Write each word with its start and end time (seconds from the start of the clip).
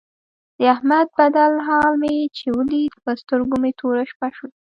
د 0.59 0.61
احمد 0.73 1.07
بدل 1.17 1.53
حال 1.67 1.91
مې 2.01 2.15
چې 2.37 2.45
ولید 2.57 2.93
په 3.03 3.11
سترګو 3.21 3.55
مې 3.61 3.71
توره 3.79 4.03
شپه 4.11 4.27
شوله. 4.35 4.53